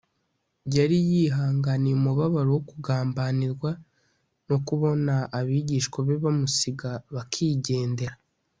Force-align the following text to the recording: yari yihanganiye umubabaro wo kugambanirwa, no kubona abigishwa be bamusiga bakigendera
yari 0.75 0.97
yihanganiye 1.11 1.93
umubabaro 1.97 2.49
wo 2.55 2.61
kugambanirwa, 2.69 3.69
no 4.47 4.57
kubona 4.67 5.13
abigishwa 5.39 5.97
be 6.07 6.15
bamusiga 6.23 6.89
bakigendera 7.15 8.15